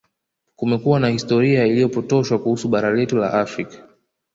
Kumekuwa 0.55 0.99
na 0.99 1.07
historia 1.09 1.65
iliyopotoshwa 1.65 2.39
kuhusu 2.39 2.67
bara 2.69 2.91
letu 2.91 3.17
la 3.17 3.33
Afrika 3.33 3.87